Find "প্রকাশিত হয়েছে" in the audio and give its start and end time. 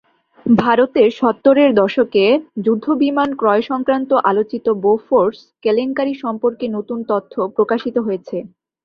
7.57-8.37